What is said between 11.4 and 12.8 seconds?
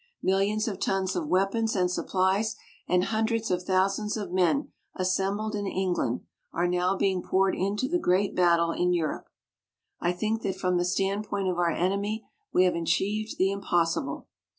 of our enemy we have